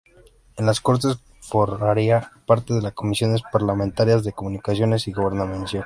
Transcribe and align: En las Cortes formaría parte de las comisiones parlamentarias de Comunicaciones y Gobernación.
En 0.57 0.65
las 0.65 0.81
Cortes 0.81 1.19
formaría 1.41 2.31
parte 2.47 2.73
de 2.73 2.81
las 2.81 2.93
comisiones 2.93 3.43
parlamentarias 3.51 4.23
de 4.23 4.31
Comunicaciones 4.33 5.07
y 5.07 5.11
Gobernación. 5.11 5.79